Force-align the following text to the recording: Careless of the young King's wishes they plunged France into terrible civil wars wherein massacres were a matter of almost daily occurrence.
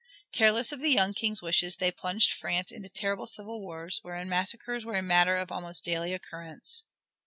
Careless 0.33 0.71
of 0.71 0.79
the 0.79 0.89
young 0.89 1.13
King's 1.13 1.43
wishes 1.43 1.75
they 1.75 1.91
plunged 1.91 2.31
France 2.33 2.71
into 2.71 2.89
terrible 2.89 3.27
civil 3.27 3.61
wars 3.61 3.99
wherein 4.01 4.27
massacres 4.27 4.83
were 4.83 4.95
a 4.95 5.03
matter 5.03 5.37
of 5.37 5.51
almost 5.51 5.85
daily 5.85 6.11
occurrence. 6.11 6.85